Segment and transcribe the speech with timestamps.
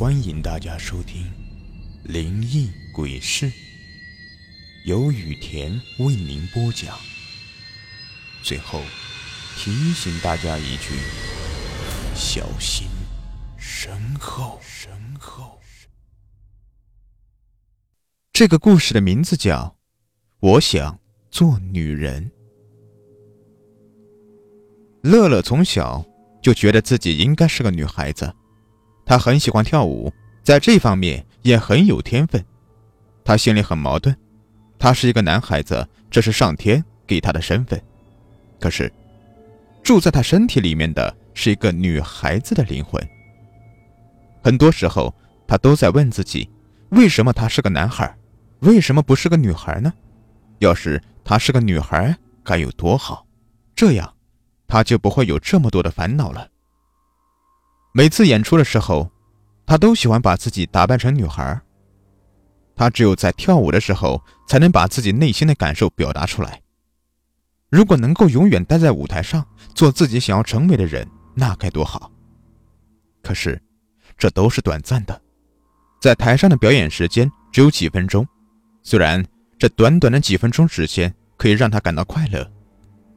[0.00, 1.24] 欢迎大家收听
[2.10, 3.44] 《灵异鬼事》，
[4.86, 6.98] 由雨田为您播讲。
[8.42, 8.80] 最后
[9.58, 10.94] 提醒大家一句：
[12.14, 12.88] 小心
[13.58, 14.58] 身后。
[14.62, 15.60] 身后。
[18.32, 19.58] 这个故事的名字叫
[20.40, 20.98] 《我想
[21.30, 22.32] 做女人》。
[25.10, 26.02] 乐乐从小
[26.42, 28.34] 就觉得自己应该是个女孩子。
[29.10, 32.44] 他很喜欢跳舞，在这方面也很有天分。
[33.24, 34.14] 他心里很矛盾，
[34.78, 37.82] 他是一个男孩子，这是上天给他的身份。
[38.60, 38.92] 可是，
[39.82, 43.04] 住在他身体里面的是一个女孩子的灵魂。
[44.44, 45.12] 很多时候，
[45.44, 46.48] 他都在问自己：
[46.90, 48.16] 为什么他是个男孩，
[48.60, 49.92] 为什么不是个女孩呢？
[50.60, 53.26] 要是他是个女孩，该有多好！
[53.74, 54.14] 这样，
[54.68, 56.48] 他就不会有这么多的烦恼了。
[57.92, 59.10] 每次演出的时候，
[59.66, 61.60] 他都喜欢把自己打扮成女孩。
[62.76, 66.62] 他只有在跳舞的时候，才能把自己内心的感受表达出来。
[67.68, 72.10] 如果能够永远待在舞台上，做自己想要成为的人，那该多好！
[73.22, 73.60] 可是，
[74.16, 75.20] 这都是短暂的，
[76.00, 78.26] 在台上的表演时间只有几分钟。
[78.82, 79.24] 虽然
[79.58, 82.50] 这短短的几分钟时间可以让他感到快乐，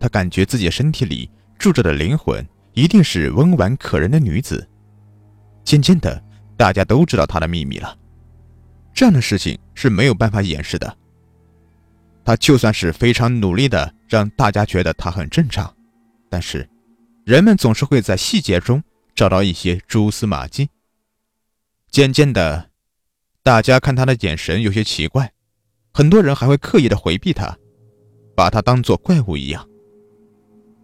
[0.00, 2.44] 他感觉自己身体里住着的灵魂。
[2.74, 4.68] 一定是温婉可人的女子。
[5.64, 6.22] 渐渐的，
[6.56, 7.96] 大家都知道她的秘密了。
[8.92, 10.96] 这样的事情是没有办法掩饰的。
[12.24, 15.74] 他就算是非常努力的让大家觉得他很正常，
[16.30, 16.66] 但是
[17.24, 18.82] 人们总是会在细节中
[19.14, 20.70] 找到一些蛛丝马迹。
[21.90, 22.70] 渐渐的，
[23.42, 25.30] 大家看他的眼神有些奇怪，
[25.92, 27.54] 很多人还会刻意的回避他，
[28.34, 29.68] 把他当做怪物一样。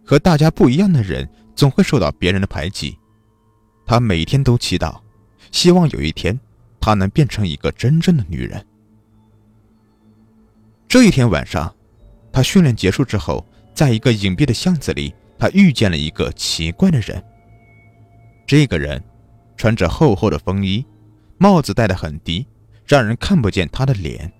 [0.05, 1.27] 和大家不一样的人。
[1.55, 2.97] 总会受到别人的排挤，
[3.85, 4.99] 他每天都祈祷，
[5.51, 6.39] 希望有一天
[6.79, 8.65] 他能变成一个真正的女人。
[10.87, 11.73] 这一天晚上，
[12.31, 17.23] 他训练结束之后，在一个隐蔽的巷子里，他遇见了一个奇怪的人。
[18.45, 19.01] 这个人
[19.55, 20.85] 穿着厚厚的风衣，
[21.37, 22.45] 帽子戴得很低，
[22.85, 24.31] 让人看不见他的脸。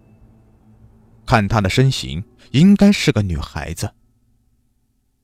[1.26, 2.22] 看他的身形，
[2.52, 3.94] 应该是个女孩子。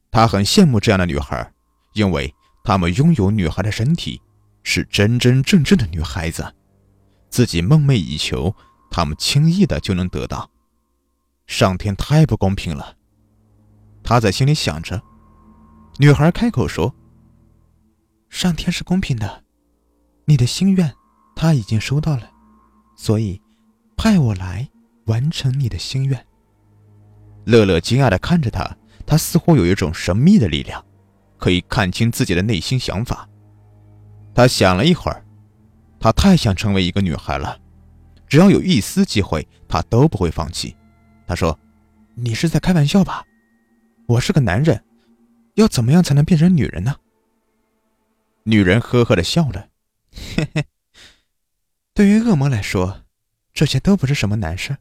[0.09, 1.51] 他很羡慕这样的女孩。
[1.97, 4.21] 因为他们拥有女孩的身体，
[4.61, 6.53] 是真真正正的女孩子，
[7.27, 8.55] 自己梦寐以求，
[8.91, 10.51] 他们轻易的就能得到。
[11.47, 12.95] 上天太不公平了，
[14.03, 15.01] 他在心里想着。
[15.97, 16.93] 女孩开口说
[18.29, 19.43] ：“上天是公平的，
[20.25, 20.93] 你的心愿
[21.35, 22.29] 他已经收到了，
[22.95, 23.41] 所以
[23.95, 24.69] 派我来
[25.05, 26.27] 完成你的心愿。”
[27.45, 28.77] 乐乐惊讶的看着他，
[29.07, 30.85] 他似乎有一种神秘的力量。
[31.37, 33.27] 可以看清自己的内心想法。
[34.33, 35.25] 他想了一会儿，
[35.99, 37.59] 他太想成为一个女孩了，
[38.27, 40.75] 只要有一丝机会，他都不会放弃。
[41.25, 41.57] 他说
[42.15, 43.25] ：“你是在开玩笑吧？
[44.07, 44.83] 我是个男人，
[45.55, 46.95] 要怎么样才能变成女人呢？”
[48.45, 49.67] 女人呵呵的笑了
[50.35, 50.63] ：“嘿嘿，
[51.93, 53.03] 对于恶魔来说，
[53.53, 54.77] 这些都不是什么难事。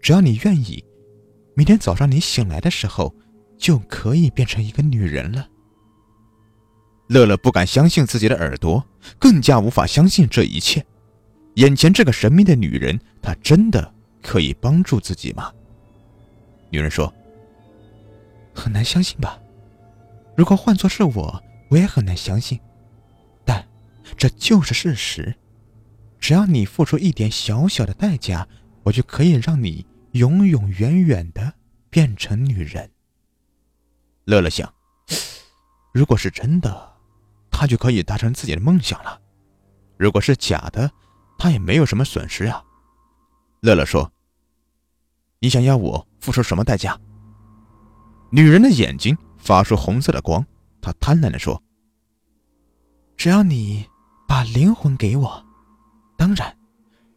[0.00, 0.84] 只要你愿意，
[1.54, 3.14] 明天早上你醒来的时候，
[3.56, 5.48] 就可以变成一个女人了。”
[7.08, 8.82] 乐乐不敢相信自己的耳朵，
[9.18, 10.84] 更加无法相信这一切。
[11.56, 15.52] 眼前这个神秘的女人，她真的可以帮助自己吗？
[16.70, 17.12] 女人说
[18.54, 19.38] ：“很难相信吧？
[20.34, 22.58] 如果换作是我，我也很难相信。
[23.44, 23.64] 但
[24.16, 25.34] 这就是事实。
[26.18, 28.48] 只要你付出一点小小的代价，
[28.82, 31.52] 我就可以让你永永远远的
[31.90, 32.90] 变成女人。”
[34.24, 34.72] 乐乐想
[35.92, 36.93] ：“如果是真的……”
[37.56, 39.20] 他就可以达成自己的梦想了。
[39.96, 40.90] 如果是假的，
[41.38, 42.60] 他也没有什么损失啊。
[43.60, 44.12] 乐乐说
[45.38, 46.98] ：“你想要我付出什么代价？”
[48.30, 50.44] 女人的眼睛发出红色的光，
[50.82, 51.62] 她贪婪的说
[53.16, 53.88] ：“只要你
[54.26, 55.46] 把灵魂给我，
[56.18, 56.58] 当然，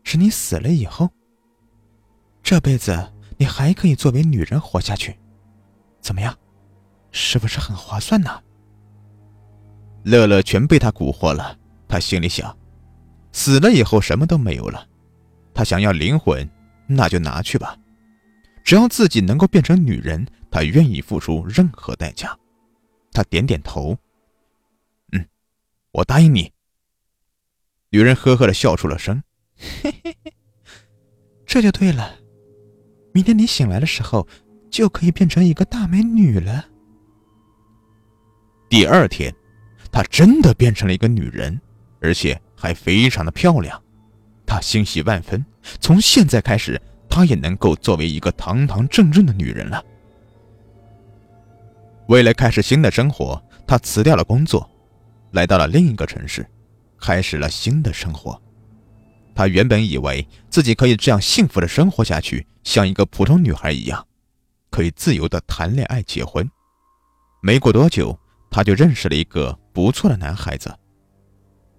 [0.04, 1.10] 是你死了以后。
[2.44, 5.20] 这辈子你还可以作为女人活下去，
[6.00, 6.38] 怎么样？
[7.12, 8.42] 是不是很划算呢？”
[10.08, 12.58] 乐乐全被他蛊惑了，他心里想：
[13.34, 14.88] 死了以后什么都没有了。
[15.54, 16.50] 他想要灵魂，
[16.88, 17.78] 那就拿去吧。
[18.64, 22.34] 只要自己能够变成女人，他愿意付出任何代价。
[23.12, 23.98] 他点点头
[25.12, 25.28] ：“嗯，
[25.92, 26.54] 我答应你。”
[27.92, 29.22] 女人呵呵的笑出了声
[29.84, 30.34] ：“嘿嘿嘿，
[31.46, 32.16] 这就对了。
[33.14, 34.26] 明天你醒来的时候，
[34.72, 36.66] 就可以变成一个大美女了。”
[38.70, 39.36] 第二天。
[39.92, 41.60] 她真的变成了一个女人，
[42.00, 43.82] 而且还非常的漂亮，
[44.46, 45.44] 他欣喜万分。
[45.80, 49.84] 从现在开始，他也能够作为一个堂堂正正的女人了。
[52.08, 54.70] 为了开始新的生活，他辞掉了工作，
[55.32, 56.48] 来到了另一个城市，
[57.00, 58.42] 开始了新的生活。
[59.36, 64.08] 他原本以为自己可以这样幸福的生活下去，像一个普通女孩一样，
[64.72, 66.50] 可以自由的谈恋爱、结婚。
[67.42, 68.18] 没过多久，
[68.50, 70.74] 他就认识了一个不错的男孩子。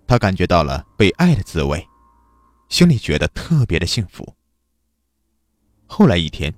[0.07, 1.87] 他感觉到了被爱的滋味，
[2.69, 4.27] 心里觉得特别的幸福。
[5.87, 6.53] 后来一天，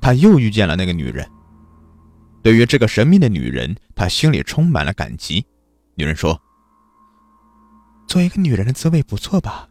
[0.00, 1.28] 他又遇见了那个女人。
[2.42, 5.44] 对于这个神秘的女人，他心里充满了感激。
[5.94, 6.40] 女人说
[8.08, 9.68] ：“做一个女人的滋味不错吧？”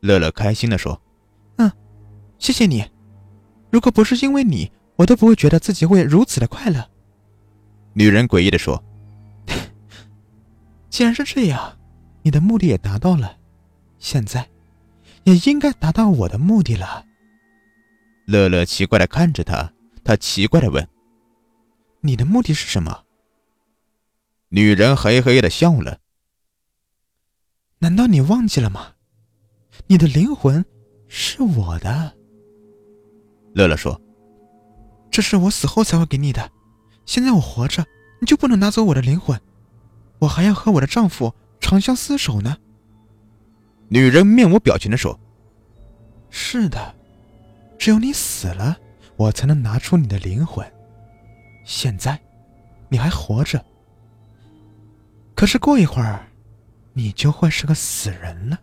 [0.00, 1.02] 乐乐开心地说
[1.58, 1.70] ：“嗯，
[2.38, 2.88] 谢谢你。
[3.70, 6.88] 如果不是因为你，我都不会觉得自己会如此的快乐。”
[7.98, 8.84] 女人诡异的说
[10.90, 11.78] ：“既然是这样，
[12.22, 13.38] 你的目的也达到了，
[13.98, 14.46] 现在
[15.24, 17.06] 也应该达到我的目的了。”
[18.28, 19.72] 乐乐奇怪的看着他，
[20.04, 20.86] 他奇怪的问
[22.02, 23.04] ：“你的目的是什么？”
[24.50, 25.98] 女人嘿嘿的笑了
[27.80, 28.92] ：“难道你忘记了吗？”
[29.88, 30.62] 你的灵魂
[31.08, 32.14] 是我的，
[33.54, 33.98] 乐乐说
[35.10, 36.52] ：“这是我死后才会给你的。
[37.06, 37.86] 现在我活着，
[38.20, 39.40] 你就不能拿走我的灵魂？
[40.18, 42.58] 我还要和我的丈夫长相厮守呢。”
[43.88, 45.18] 女人面无表情的说
[46.28, 46.94] ：“是的，
[47.78, 48.76] 只有你死了，
[49.16, 50.66] 我才能拿出你的灵魂。
[51.64, 52.20] 现在，
[52.88, 53.64] 你还活着，
[55.34, 56.28] 可是过一会儿，
[56.92, 58.60] 你就会是个死人了。”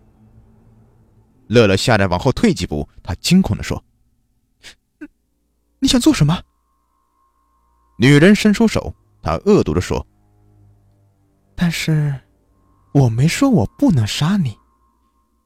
[1.47, 3.83] 乐乐吓得往后退几步，他惊恐的说
[5.79, 6.43] ：“你想做什么？”
[7.97, 10.05] 女人伸出手，她恶毒的说
[11.55, 12.19] ：“但是，
[12.93, 14.57] 我没说我不能杀你。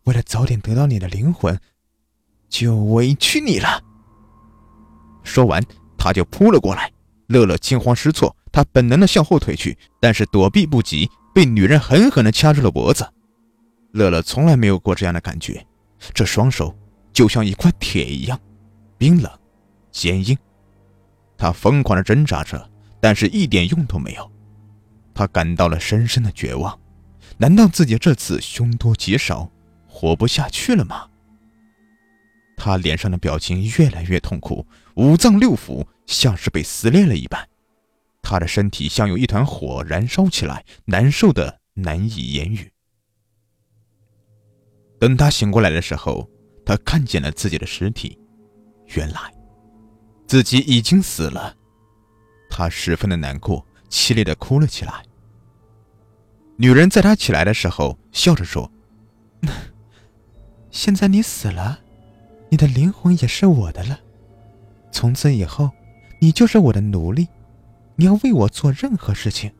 [0.05, 1.59] 为了早点得到你的灵魂，
[2.49, 3.81] 就委屈你了。”
[5.23, 5.61] 说完，
[5.97, 6.91] 他就扑了过来。
[7.27, 13.05] 乐乐惊慌失措，他本能的向后退去，但是躲避不及，被女人狠狠的掐住了脖子。
[13.91, 15.65] 乐乐从来没有过这样的感觉。
[16.13, 16.73] 这双手
[17.11, 18.39] 就像一块铁一样，
[18.97, 19.29] 冰冷、
[19.91, 20.37] 坚硬。
[21.37, 22.69] 他疯狂的挣扎着，
[22.99, 24.31] 但是一点用都没有。
[25.13, 26.77] 他感到了深深的绝望。
[27.37, 29.51] 难道自己这次凶多吉少，
[29.87, 31.07] 活不下去了吗？
[32.55, 37.47] 他脸上的表情越来越痛苦，五脏六腑像是被撕裂了一般。
[38.23, 42.71] 他的身体像有一团火燃烧起来，难受的难以言语。
[44.99, 46.27] 等他醒过来的时候，
[46.65, 48.17] 他看见了自己的尸体，
[48.95, 49.31] 原来
[50.27, 51.55] 自己已经死了。
[52.49, 55.03] 他十分的难过，凄厉的哭了起来。
[56.57, 58.69] 女人在他起来的时候笑着说
[60.71, 61.79] ：“现在你死了，
[62.49, 63.99] 你的灵魂也是我的了。
[64.91, 65.69] 从此以后，
[66.19, 67.27] 你就是我的奴隶，
[67.95, 69.51] 你要为我做任何事情。”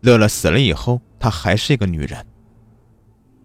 [0.00, 2.24] 乐乐死了以后，她还是一个女人。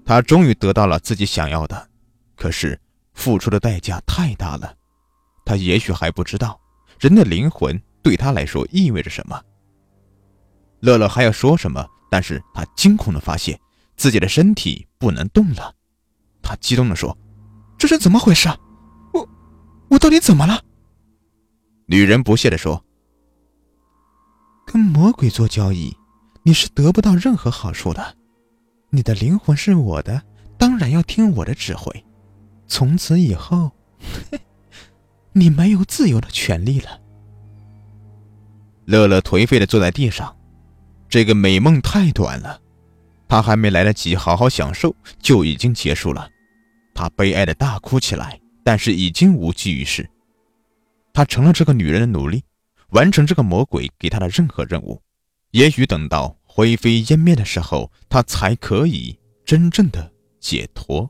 [0.04, 1.90] 他终于得到了自己想要的，
[2.36, 2.80] 可是
[3.14, 4.76] 付出的代价太大了。
[5.52, 6.58] 他也许还不知道，
[6.98, 9.38] 人的灵魂对他来说意味着什么。
[10.80, 13.60] 乐乐还要说什么，但是他惊恐的发现
[13.98, 15.76] 自己的身体不能动了。
[16.42, 17.18] 他激动的说
[17.78, 18.48] ：“这是怎么回事？
[19.12, 19.28] 我，
[19.90, 20.64] 我到底怎么了？”
[21.86, 22.82] 女人不屑的说
[24.66, 25.94] ：“跟魔鬼做交易，
[26.44, 28.16] 你是得不到任何好处的。”
[28.90, 30.24] 你的灵魂是我的，
[30.58, 31.92] 当然要听我的指挥。
[32.68, 33.70] 从此以后，
[35.34, 37.00] 你没有自由的权利了。
[38.86, 40.36] 乐乐颓废的坐在地上，
[41.08, 42.60] 这个美梦太短了，
[43.28, 46.30] 他还没来得及好好享受，就已经结束了。
[46.94, 50.10] 他悲哀的大哭起来，但是已经无济于事。
[51.14, 52.44] 他成了这个女人的奴隶，
[52.90, 55.02] 完成这个魔鬼给他的任何任务。
[55.52, 56.36] 也许等到。
[56.54, 60.12] 灰飞烟灭的时候，他才可以真正的
[60.42, 61.10] 解脱。